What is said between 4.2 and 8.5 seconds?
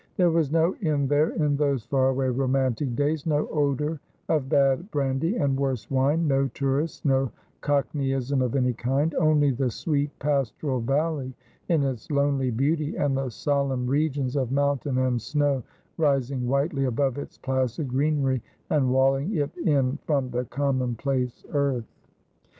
of bad brandy and worse wine; no tourists; no cockneyism